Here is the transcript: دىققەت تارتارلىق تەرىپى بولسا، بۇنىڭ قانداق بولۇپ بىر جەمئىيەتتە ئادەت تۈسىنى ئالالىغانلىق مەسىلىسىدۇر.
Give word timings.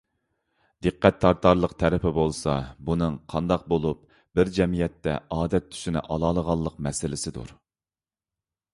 دىققەت 0.85 1.19
تارتارلىق 1.25 1.75
تەرىپى 1.83 2.13
بولسا، 2.15 2.55
بۇنىڭ 2.89 3.19
قانداق 3.35 3.69
بولۇپ 3.75 4.01
بىر 4.41 4.53
جەمئىيەتتە 4.59 5.21
ئادەت 5.39 5.71
تۈسىنى 5.75 6.07
ئالالىغانلىق 6.09 6.85
مەسىلىسىدۇر. 6.89 7.59